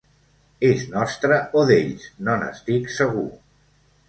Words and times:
Es 0.69 0.85
nostre 0.93 1.37
o 1.61 1.65
d'ells, 1.73 2.09
no 2.29 2.39
n'estic 2.45 2.91
segur. 2.97 3.29